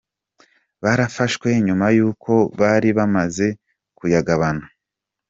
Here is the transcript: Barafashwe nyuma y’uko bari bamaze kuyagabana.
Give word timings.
Barafashwe 0.83 1.47
nyuma 1.65 1.87
y’uko 1.97 2.31
bari 2.59 2.89
bamaze 2.97 3.47
kuyagabana. 3.97 4.65